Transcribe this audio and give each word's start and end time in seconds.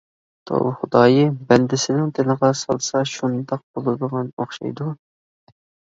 توۋا، 0.51 0.69
خۇدايىم 0.77 1.35
بەندىسىنىڭ 1.51 2.09
دىلىغا 2.19 2.51
سالسا 2.63 3.05
شۇنداق 3.13 3.63
بولىدىغان 3.79 4.33
ئوخشايدۇ. 4.39 4.93